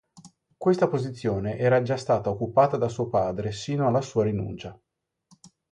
[0.57, 4.75] Questa posizione era già stata occupata da suo padre sino alla sua rinuncia.